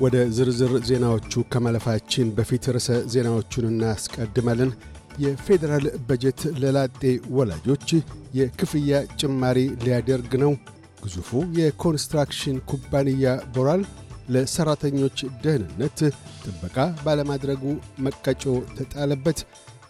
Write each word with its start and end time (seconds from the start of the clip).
ወደ 0.00 0.16
ዝርዝር 0.36 0.72
ዜናዎቹ 0.88 1.42
ከማለፋችን 1.52 2.28
በፊት 2.36 2.64
ርዕሰ 2.74 2.90
ዜናዎቹን 3.12 3.66
እናስቀድማለን። 3.70 4.70
የፌዴራል 5.22 5.86
በጀት 6.08 6.40
ለላጤ 6.62 7.02
ወላጆች 7.36 7.88
የክፍያ 8.38 8.92
ጭማሪ 9.20 9.58
ሊያደርግ 9.84 10.32
ነው። 10.44 10.52
ግዙፉ 11.02 11.28
የኮንስትራክሽን 11.58 12.56
ኩባንያ 12.70 13.26
ቦራል 13.54 13.82
ለሠራተኞች 14.34 15.18
ደህንነት 15.44 15.98
ጥበቃ 16.44 16.76
ባለማድረጉ 17.04 17.62
መቀጮ 18.06 18.42
ተጣለበት። 18.78 19.38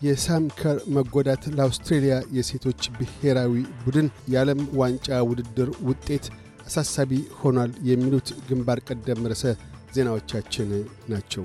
የሳምከር 0.05 0.77
መጎዳት 0.97 1.43
ለአውስትሬልያ 1.57 2.15
የሴቶች 2.37 2.83
ብሔራዊ 2.99 3.55
ቡድን 3.83 4.07
የዓለም 4.33 4.61
ዋንጫ 4.81 5.19
ውድድር 5.31 5.71
ውጤት 5.89 6.27
አሳሳቢ 6.67 7.13
ሆኗል። 7.41 7.73
የሚሉት 7.89 8.29
ግንባር 8.49 8.81
ቀደም 8.89 9.29
ርዕሰ 9.31 9.45
ዜናዎቻችን 9.91 10.71
ናቸው። 11.09 11.45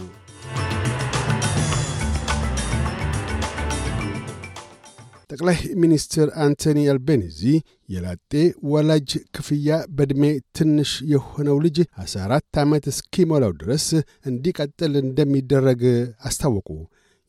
ጠቅላይ 5.31 5.57
ሚኒስትር 5.81 6.27
አንቶኒ 6.43 6.79
አልቤኒዚ 6.91 7.39
የላጤ 7.89 8.33
ወላጅ 8.71 9.07
ክፍያ 9.35 9.67
በዕድሜ 9.95 10.23
ትንሽ 10.57 10.91
የሆነው 11.13 11.57
ልጅ 11.65 11.77
14 12.03 12.59
ዓመት 12.63 12.85
እስኪሞላው 12.91 13.53
ድረስ 13.61 13.87
እንዲቀጥል 14.31 14.93
እንደሚደረግ 15.01 15.81
አስታወቁ። 16.29 16.69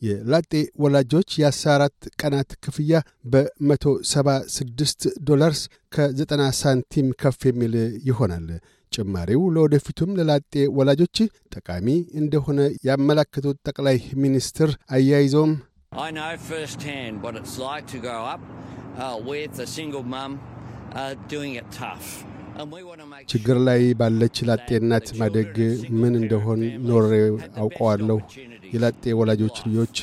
የላጤ 0.03 0.53
ወላጆች 0.85 1.29
የ14 1.41 2.09
ቀናት 2.21 2.51
ክፍያ 2.65 2.97
በ176 3.33 5.07
ዶላርስ 5.29 5.63
ከ90 5.95 6.49
ሳንቲም 6.61 7.09
ከፍ 7.23 7.41
የሚል 7.51 7.75
ይሆናል። 8.09 8.49
ጭማሪው 8.97 9.43
ለወደፊቱም 9.55 10.11
ለላጤ 10.19 10.55
ወላጆች 10.79 11.17
ጠቃሚ 11.55 11.89
እንደሆነ 12.21 12.59
ያመላከቱት 12.89 13.59
ጠቅላይ 13.69 13.99
ሚኒስትር 14.25 14.71
አያይዘውም 14.97 15.55
I 16.05 16.11
know 16.11 16.31
firsthand 16.49 17.15
what 17.25 17.35
it's 17.37 17.57
like 17.61 17.85
to 17.89 17.99
grow 17.99 18.23
up 18.27 18.41
uh, 18.97 19.17
with 19.25 19.53
a 19.59 19.69
single 19.69 20.05
mum 20.07 20.33
uh, 20.93 21.03
doing 21.29 21.53
it 21.55 21.69
tough. 21.75 22.09
And 22.57 22.67
we 22.75 22.81
want 22.89 23.01
to 23.03 23.09
make 23.13 23.25
ችግር 23.33 23.57
ላይ 23.69 23.81
ባለች 24.01 24.37
ላጤ 24.49 24.69
እናት 24.81 25.09
ማደግ 25.21 25.55
ምን 26.01 26.15
እንደሆን 26.21 26.61
ኖሬ 26.91 27.11
አውቀዋለሁ። 27.63 28.19
የላጤ 28.75 29.15
ወላጆች 29.21 29.57
ልጆች 29.69 29.97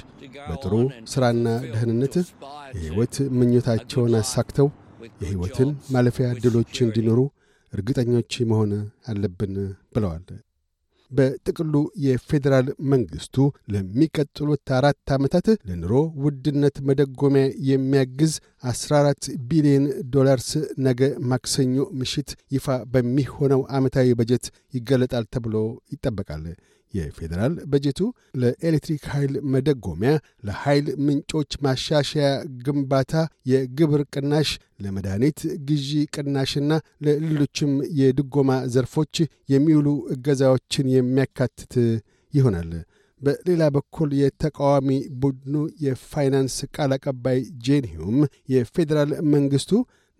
በጥሩ 0.47 0.73
ሥራና 1.13 1.45
ደህንነት 1.73 2.15
የሕይወት 2.77 3.15
ምኞታቸውን 3.39 4.15
አሳክተው 4.21 4.69
የሕይወትን 5.21 5.69
ማለፊያ 5.95 6.27
ዕድሎች 6.35 6.75
እንዲኖሩ 6.87 7.19
እርግጠኞች 7.73 8.33
መሆን 8.49 8.71
አለብን 9.07 9.53
ብለዋል። 9.93 10.25
በጥቅሉ 11.11 11.73
የፌዴራል 12.03 12.67
መንግሥቱ 12.91 13.35
ለሚቀጥሉት 13.73 14.67
አራት 14.77 15.11
ዓመታት 15.15 15.47
ለኑሮ 15.67 15.91
ውድነት 16.23 16.77
መደጎሚያ 16.87 17.45
የሚያግዝ 17.69 18.33
14 18.63 19.29
ቢሊዮን 19.49 19.85
ዶላርስ 20.13 20.49
ነገ 20.85 21.01
ማክሰኞ 21.29 21.75
ምሽት 21.99 22.29
ይፋ 22.51 22.65
በሚሆነው 22.93 23.61
ዓመታዊ 23.77 24.13
በጀት 24.19 24.45
ይገለጣል 24.73 25.25
ተብሎ 25.33 25.55
ይጠበቃል። 25.93 26.45
የፌዴራል 26.93 27.53
በጀቱ 27.71 27.99
ለኤሌክትሪክ 28.41 29.03
ኃይል 29.13 29.33
መደጎሚያ፣ 29.53 30.11
ለኃይል 30.47 30.87
ምንጮች 31.05 31.51
ማሻሻያ 31.65 32.27
ግንባታ፣ 32.65 33.13
የግብር 33.51 34.01
ቅናሽ፣ 34.13 34.49
ለመድኃኒት 34.79 35.39
ግዢ 35.67 35.89
ቅናሽና 36.15 36.71
ለሌሎችም 37.05 37.71
የድጎማ 37.99 38.51
ዘርፎች 38.75 39.15
የሚውሉ 39.49 39.87
እገዛዎችን 40.15 40.91
የሚያካትት 40.95 41.73
ይሆናል። 42.33 42.71
በሌላ 43.23 43.63
በኩል 43.75 44.09
የተቃዋሚ 44.19 44.89
ቡድኑ 45.21 45.55
የፋይናንስ 45.85 46.55
ቃል 46.75 46.91
አቀባይ 46.97 47.39
ጄን 47.65 47.85
ሂውም 47.91 48.17
የፌዴራል 48.53 49.11
መንግሥቱ 49.33 49.71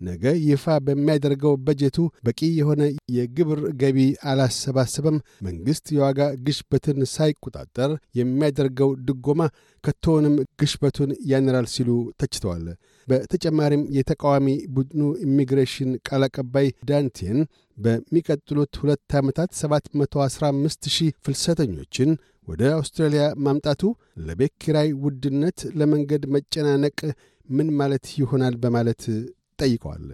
ነገ 0.01 0.23
ይፋ 0.43 0.75
በሚያደርገው 0.85 1.53
በጀቱ 1.65 1.97
በቂ 2.25 2.39
የሆነ 2.57 2.81
የግብር 3.17 3.59
ገቢ 3.81 3.97
አላሰባሰበም፣ 4.29 5.17
መንግሥት 5.45 5.85
የዋጋ 5.95 6.19
ግሽበትን 6.45 6.99
ሳይቆጣጠር 7.13 7.91
የሚያደርገው 8.19 8.89
ድጎማ 9.07 9.41
ከቶውንም 9.83 10.35
ግሽበቱን 10.61 11.11
ያንራል 11.31 11.67
ሲሉ 11.73 11.89
ተችተዋል። 12.21 12.65
በተጨማሪም 13.07 13.83
የተቃዋሚ 13.97 14.47
ቡድኑ 14.75 15.01
ኢሚግሬሽን 15.25 15.91
ቃል 16.07 16.23
አቀባይ 16.27 16.67
ዳን 16.89 17.14
ቴን 17.14 17.39
በሚቀጥሉት 17.77 18.73
ሁለት 18.81 19.13
ዓመታት 19.19 19.51
715 19.61 20.89
ሺህ 20.95 21.11
ፍልሰተኞችን 21.25 22.11
ወደ 22.47 22.63
አውስትራሊያ 22.77 23.25
ማምጣቱ 23.45 23.81
ለቤት 24.23 24.53
ኪራይ 24.63 24.89
ውድነት፣ 25.03 25.59
ለመንገድ 25.79 26.23
መጨናነቅ 26.35 26.97
ምን 27.49 27.69
ማለት 27.79 28.05
ይሆናል 28.19 28.55
በማለት 28.63 29.03
ጠይቀዋል። 29.59 30.07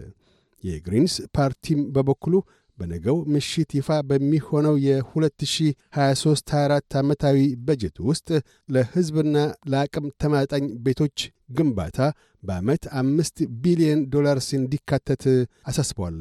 የግሪንስ 0.64 1.14
ፓርቲም 1.36 1.80
በበኩሉ 1.94 2.34
በነገው 2.78 3.16
ምሽት 3.32 3.70
ይፋ 3.76 3.88
በሚሆነው 4.08 4.74
የ2023/24 4.84 6.96
ዓመታዊ 7.00 7.36
በጀት 7.66 7.96
ውስጥ 8.08 8.28
ለሕዝብና 8.68 9.36
ለአቅም 9.72 10.06
ተመጣኝ 10.22 10.64
ቤቶች 10.86 11.16
ግንባታ 11.50 11.98
በዓመት 12.42 12.84
አምስት 13.00 13.36
ቢሊዮን 13.62 14.00
ዶላርስ 14.12 14.48
እንዲካተት 14.58 15.24
አሳስበዋል። 15.70 16.18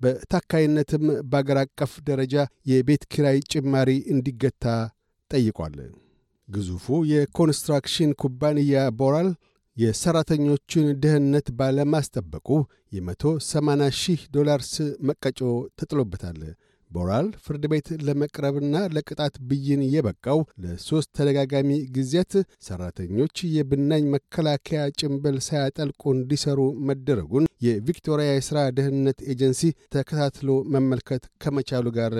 በታካይነትም 0.00 1.04
በአገር 1.30 1.58
አቀፍ 1.62 1.92
ደረጃ 2.08 2.34
የቤት 2.70 3.02
ኪራይ 3.12 3.38
ጭማሪ 3.52 3.90
እንዲገታ 4.14 4.64
ጠይቋል። 5.30 5.76
ግዙፉ 6.48 6.86
የኮንስትራክሽን 7.12 8.10
ኩባንያ 8.22 8.82
ቦራል 8.98 9.28
የሠራተኞቹን 9.76 10.86
ደህንነት 11.02 11.46
ባለማስጠበቁ 11.58 12.48
የ180 12.92 13.88
ሺህ 14.00 14.20
ዶላርስ 14.34 14.72
መቀጮ 15.08 15.40
ተጥሎበታል። 15.78 16.38
ቦራል 16.90 17.28
ፍርድ 17.44 17.64
ቤት 17.72 17.88
ለመቅረብና 18.06 18.74
ለቅጣት 18.94 19.34
ብይን 19.48 19.80
የበቃው 19.94 20.40
ለሦስት 20.64 21.08
ተደጋጋሚ 21.18 21.70
ጊዜያት 21.96 22.32
ሠራተኞች 22.66 23.36
የብናኝ 23.54 24.04
መከላከያ 24.14 24.82
ጭንብል 25.00 25.38
ሳያጠልቁ 25.46 26.02
እንዲሠሩ 26.14 26.60
መደረጉን 26.90 27.48
የቪክቶሪያ 27.66 28.28
የሥራ 28.32 28.60
ደህንነት 28.78 29.18
ኤጀንሲ 29.32 29.62
ተከታትሎ 29.94 30.48
መመልከት 30.74 31.24
ከመቻሉ 31.42 31.86
ጋር 31.98 32.14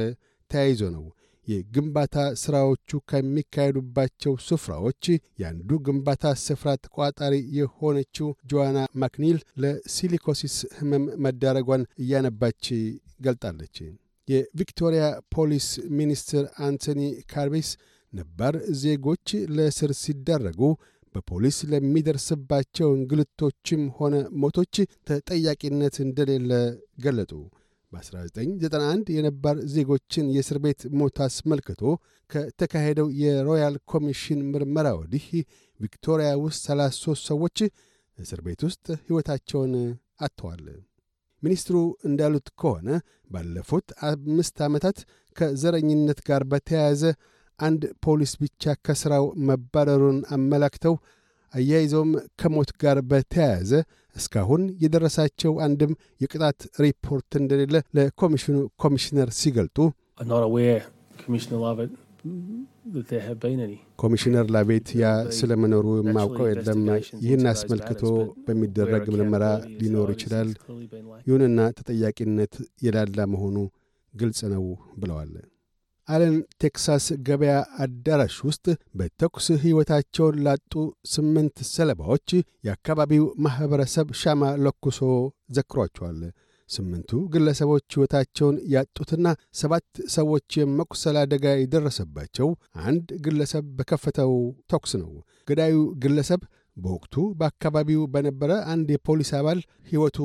ተያይዞ 0.51 0.83
ነው። 0.97 1.05
የግንባታ 1.49 2.15
ሥራዎቹ 2.43 2.91
ከሚካሄዱባቸው 3.11 4.35
ስፍራዎች 4.47 5.05
የአንዱ 5.41 5.71
ግንባታ 5.87 6.33
ስፍራ 6.45 6.71
ተቋጣሪ 6.85 7.35
የሆነችው 7.59 8.29
ጆዋና 8.53 8.79
ማክኒል 9.03 9.39
ለሲሊኮሲስ 9.65 10.57
ሕመም 10.79 11.05
መዳረጓን 11.27 11.85
እያነባች 12.05 12.65
ገልጣለች። 13.27 13.77
የቪክቶሪያ 14.29 15.05
ፖሊስ 15.35 15.67
ሚኒስትር 15.99 16.45
አንቶኒ 16.67 17.01
ካርቤስ 17.33 17.71
ነባር 18.13 18.55
ዜጎች 18.83 19.27
ለእስር 19.57 19.91
ሲዳረጉ 20.01 20.61
በፖሊስ 21.15 21.59
ለሚደርስባቸው 21.71 22.89
እንግልቶችም 22.95 23.83
ሆነ 23.99 24.15
ሞቶች 24.43 24.75
ተጠያቂነት 25.09 25.97
እንደሌለ 26.05 26.51
ገለጡ። 27.01 27.33
በ1991 27.95 29.13
የነባር 29.15 29.57
ዜጎችን 29.75 30.31
የእስር 30.35 30.59
ቤት 30.65 30.81
ሞት 31.01 31.19
አስመልክቶ 31.27 31.83
ከተካሄደው 32.31 33.09
የሮያል 33.21 33.77
ኮሚሽን 33.93 34.41
ምርመራ 34.53 34.89
ወዲህ 35.01 35.27
ቪክቶሪያ 35.81 36.31
ውስጥ 36.45 36.63
33 36.69 37.29
ሰዎች 37.31 37.59
እስር 38.19 38.41
ቤት 38.47 38.61
ውስጥ 38.69 38.87
ሕይወታቸውን 39.03 39.73
አጥተዋል። 40.25 40.65
ሚኒስትሩ 41.43 41.77
እንዳሉት 42.09 42.49
ከሆነ 42.61 42.89
ባለፉት 43.31 43.89
አምስት 44.09 44.59
ዓመታት 44.67 44.99
ከዘረኝነት 45.37 46.21
ጋር 46.29 46.43
በተያያዘ 46.51 47.03
አንድ 47.59 47.83
ፖሊስ 48.05 48.33
ብቻ 48.43 48.75
ከሥራው 48.87 49.25
መባረሩን 49.49 50.19
አመላክተው 50.37 50.95
አያይዘውም 51.55 52.11
ከሞት 52.41 52.71
ጋር 52.83 52.99
በተያያዘ 53.11 53.71
እስካሁን 54.17 54.63
የደረሳቸው 54.83 55.53
አንድም 55.67 55.93
የቅጣት 56.23 56.61
ሪፖርት 56.81 57.33
እንደሌለ 57.41 57.77
ለኮሚሽኑ 57.97 58.57
ኮሚሽነር 58.83 59.31
ሲገልጡ 59.41 59.79
ኮሚሽነር 63.99 64.47
ላቤት 64.55 64.89
ያ 65.01 65.07
ስለ 65.37 65.53
መኖሩ 65.63 65.87
የማውቀው 66.01 66.47
የለም። 66.51 66.83
ይህን 67.25 67.45
አስመልክቶ 67.53 68.03
በሚደረግ 68.47 69.05
ምርመራ 69.15 69.45
ሊኖር 69.81 70.11
ይችላል። 70.15 70.51
ይሁንና 71.27 71.59
ተጠያቂነት 71.79 72.55
የላላ 72.87 73.27
መሆኑ 73.35 73.57
ግልጽ 74.15 74.41
ነው 74.55 74.65
ብለዋል። 75.01 75.33
አለን 76.09 76.35
ቴክሳስ 76.63 77.05
ገበያ 77.27 77.53
አዳራሽ 77.83 78.35
ውስጥ 78.49 78.65
በተኩስ 78.99 79.47
ሕይወታቸውን 79.63 80.41
ላጡ 80.47 80.73
ስምንት 81.13 81.59
ሰለባዎች 81.71 82.29
የአካባቢው 82.67 83.25
ማኅበረሰብ 83.47 84.09
ሻማ 84.23 84.51
ለኩሶ 84.65 85.01
ዘክሯቸዋል። 85.57 86.21
ስምንቱ 86.71 87.11
ግለሰቦች 87.33 87.87
ሕይወታቸውን 87.95 88.57
ያጡትና 88.75 89.27
ሰባት 89.61 89.87
ሰዎች 90.15 90.57
የመቁሰል 90.61 91.17
አደጋ 91.23 91.47
የደረሰባቸው 91.57 92.49
አንድ 92.85 93.09
ግለሰብ 93.27 93.65
በከፈተው 93.79 94.33
ተኩስ 94.73 94.95
ነው። 95.03 95.11
ገዳዩ 95.49 95.75
ግለሰብ 96.05 96.43
በወቅቱ 96.77 97.17
በአካባቢው 97.41 98.03
በነበረ 98.15 98.53
አንድ 98.73 98.89
የፖሊስ 98.95 99.33
አባል 99.41 99.59
ሕይወቱ 99.91 100.19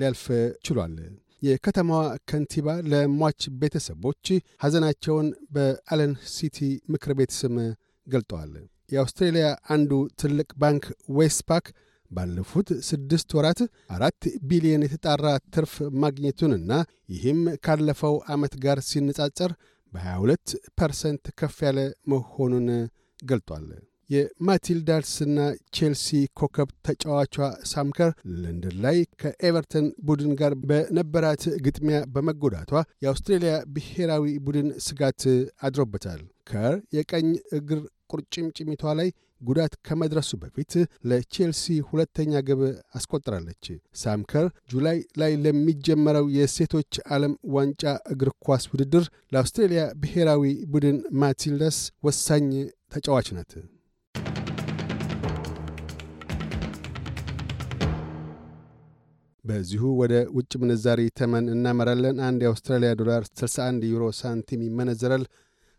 ሊያልፍ 0.00 0.24
ችሏል። 0.66 0.96
የከተማዋ 1.42 2.00
ከንቲባ 2.30 2.68
ለሟች 2.90 3.40
ቤተሰቦች 3.60 4.26
ሐዘናቸውን 4.64 5.26
በአለን 5.54 6.12
ሲቲ 6.34 6.58
ምክር 6.92 7.12
ቤት 7.18 7.32
ስም 7.38 7.56
ገልጠዋል። 8.06 8.52
የአውስትሬልያ 8.92 9.46
አንዱ 9.74 9.92
ትልቅ 10.20 10.48
ባንክ 10.62 10.84
ዌስትፓክ 11.18 11.66
ባለፉት 12.10 12.68
ስድስት 12.88 13.30
ወራት 13.36 13.60
አራት 13.90 14.20
ቢሊዮን 14.48 14.84
የተጣራ 14.86 15.24
ትርፍ 15.54 15.72
ማግኘቱንና 16.02 16.72
ይህም 17.14 17.40
ካለፈው 17.66 18.16
ዓመት 18.28 18.54
ጋር 18.64 18.80
ሲነጻጸር 18.90 19.52
በ22 19.92 20.54
percent 20.78 21.26
ከፍ 21.40 21.58
ያለ 21.66 21.80
መሆኑን 22.12 22.68
ገልጧል። 23.22 23.66
የማቲልዳስና 24.10 25.38
ቼልሲ 25.76 26.06
ኮከብ 26.40 26.68
ተጫዋቿ 26.86 27.34
ሳምከር 27.70 28.10
ለንደን 28.36 28.76
ላይ 28.84 28.98
ከኤቨርተን 29.22 29.86
ቡድን 30.08 30.32
ጋር 30.40 30.54
በነበራት 30.68 31.44
ግጥሚያ 31.64 31.98
በመጎዳቷ 32.14 32.72
የአውስትሬልያ 33.04 33.54
ብሔራዊ 33.76 34.24
ቡድን 34.46 34.70
ስጋት 34.86 35.22
አድሮበታል። 35.66 36.20
ከር 36.50 36.74
የቀኝ 36.96 37.28
እግር 37.58 37.80
ቁርጭምጭሚቷ 38.12 38.92
ላይ 38.98 39.08
ጉዳት 39.40 39.72
ከመድረሱ 39.86 40.30
በፊት 40.42 40.72
ለቼልሲ 41.10 41.64
ሁለተኛ 41.88 42.42
ግብ 42.48 42.60
አስቆጥራለች። 42.96 43.64
ሳምከር 44.02 44.46
ጁላይ 44.72 44.98
ላይ 45.20 45.32
ለሚጀመረው 45.44 46.26
የሴቶች 46.36 47.00
ዓለም 47.10 47.34
ዋንጫ 47.56 47.82
እግር 48.12 48.30
ኳስ 48.46 48.66
ውድድር 48.72 49.04
ለአውስትሬልያ 49.32 49.84
ብሔራዊ 50.02 50.44
ቡድን 50.72 50.98
ማቲልዳስ 51.22 51.78
ወሳኝ 52.02 52.48
ተጫዋች 52.94 53.30
ናት። 53.36 53.52
በዚሁ 59.46 59.82
ወደ 60.00 60.14
ውጭ 60.36 60.52
ምንዛሪ 60.62 61.00
ተመን 61.18 61.44
እናመራለን። 61.52 62.16
አንድ 62.28 62.40
የአውስትራሊያ 62.44 62.90
ዶላር 63.00 63.22
61 63.32 63.86
ዩሮ 63.90 64.04
ሳንቲም 64.20 64.62
ይመነዘራል። 64.66 65.24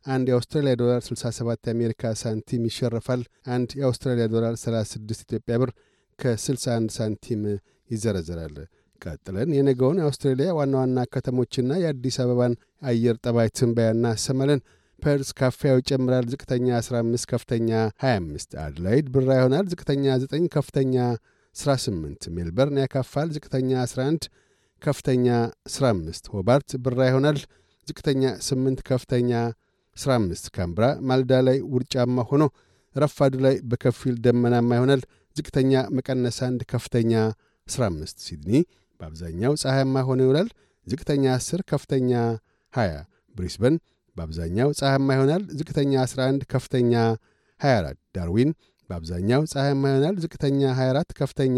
አንድ 0.06 0.26
የአውስትራሊያ 0.30 0.74
ዶላር 0.82 1.00
67 1.08 1.70
የአሜሪካ 1.70 2.12
ሳንቲም 2.22 2.66
ይሸርፋል። 2.70 3.22
አንድ 3.56 3.70
የአውስትራሊያ 3.80 4.26
ዶላር 4.36 4.54
36 4.62 5.24
ኢትዮጵያ 5.26 5.56
ብር 5.64 5.72
ከ61 6.20 6.94
ሳንቲም 6.98 7.42
ይዘረዘራል። 7.90 8.56
ቀጥለን 9.02 9.50
የነገውን 9.58 10.00
የአውስትሬሊያ 10.02 10.50
ዋና 10.58 10.76
ዋና 10.80 11.00
ከተሞችና 11.14 11.72
የአዲስ 11.82 12.16
አበባን 12.24 12.54
አየር 12.84 13.18
ጠባይ 13.26 13.50
ትንበያ 13.58 13.90
እናሰማለን። 13.96 14.62
ፐርዝ 15.02 15.30
ካፊያው 15.40 15.80
ይጨምራል። 15.82 16.26
ዝቅተኛ 16.32 16.68
15፣ 16.82 17.28
ከፍተኛ 17.32 17.70
25። 18.04 18.56
አድሌይድ 18.64 19.08
ብራ 19.16 19.30
ይሆናል። 19.40 19.66
ዝቅተኛ 19.74 20.06
9፣ 20.24 20.48
ከፍተኛ 20.56 20.96
18። 21.58 22.30
ሜልበርን 22.36 22.78
ያካፋል። 22.84 23.28
ዝቅተኛ 23.36 23.70
11፣ 23.86 24.24
ከፍተኛ 24.82 25.28
15። 25.70 26.30
ሆባርት 26.34 26.70
ብራ 26.86 27.00
ይሆናል። 27.10 27.40
ዝቅተኛ 27.88 28.24
8፣ 28.44 28.82
ከፍተኛ 28.90 29.32
15። 29.98 30.50
ካንብራ 30.56 30.86
ማልዳ 31.10 31.32
ላይ 31.48 31.58
ውርጫማ 31.74 32.26
ሆኖ 32.30 32.44
ረፋዱ 32.96 33.34
ላይ 33.46 33.56
በከፊል 33.70 34.16
ደመናማ 34.26 34.70
ይሆናል። 34.78 35.02
ዝቅተኛ 35.36 35.74
መቀነስ 35.98 36.38
1፣ 36.44 36.64
ከፍተኛ 36.72 37.14
15። 37.68 38.26
ሲድኒ 38.26 38.54
በአብዛኛው 39.00 39.54
ፀሐያማ 39.64 39.96
ሆኖ 40.08 40.20
ይውላል። 40.26 40.50
ዝቅተኛ 40.88 41.26
10፣ 41.40 41.62
ከፍተኛ 41.72 42.12
20። 42.74 43.02
ብሪስበን 43.36 43.76
በአብዛኛው 44.16 44.70
ፀሐያማ 44.80 45.10
ይሆናል። 45.18 45.44
ዝቅተኛ 45.60 45.94
11፣ 46.06 46.46
ከፍተኛ 46.54 46.94
24። 47.62 47.98
ዳርዊን 48.16 48.50
በአብዛኛው 48.90 49.42
ፀሐያማ 49.52 49.84
ይሆናል። 49.92 50.16
ዝቅተኛ 50.24 50.62
24፣ 50.76 51.12
ከፍተኛ 51.20 51.58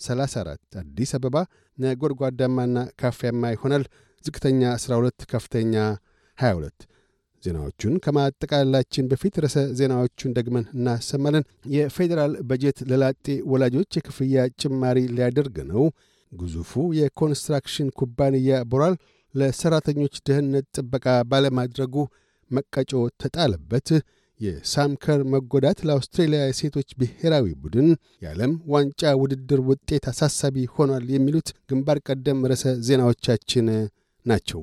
34። 0.00 0.78
አዲስ 0.82 1.10
አበባ 1.18 1.36
ነጎድጓዳማና 1.78 2.76
ካፊያማ 3.00 3.42
ይሆናል። 3.54 3.84
ዝቅተኛ 4.24 4.62
12፣ 4.78 5.26
ከፍተኛ 5.32 5.74
22። 6.38 6.86
ዜናዎቹን 7.42 7.94
ከማጠቃለላችን 8.04 9.08
በፊት 9.10 9.34
ርዕሰ 9.44 9.58
ዜናዎቹን 9.78 10.34
ደግመን 10.38 10.64
እናሰማለን። 10.74 11.44
የፌዴራል 11.74 12.32
በጀት 12.48 12.78
ለላጤ 12.90 13.26
ወላጆች 13.52 13.96
የክፍያ 13.98 14.44
ጭማሪ 14.62 14.98
ሊያደርግ 15.16 15.56
ነው። 15.70 15.84
ግዙፉ 16.32 16.72
የኮንስትራክሽን 16.98 17.88
ኩባንያ 17.98 18.58
ቦራል 18.72 18.94
ለሠራተኞች 19.34 20.14
ደህንነት 20.26 20.66
ጥበቃ 20.76 21.06
ባለማድረጉ 21.30 21.94
መቀጮ 22.50 22.92
ተጣለበት። 23.22 23.88
የሳምከር 24.40 25.20
መጎዳት 25.32 25.78
ለአውስትሬልያ 25.86 26.40
የሴቶች 26.44 26.90
ብሔራዊ 27.00 27.46
ቡድን 27.62 27.88
የዓለም 28.22 28.52
ዋንጫ 28.72 29.12
ውድድር 29.20 29.62
ውጤት 29.68 30.06
አሳሳቢ 30.12 30.66
ሆኗል። 30.74 31.06
የሚሉት 31.14 31.48
ግንባር 31.70 32.00
ቀደም 32.08 32.46
ርዕሰ 32.50 32.74
ዜናዎቻችን 32.88 33.68
ናቸው። 34.26 34.62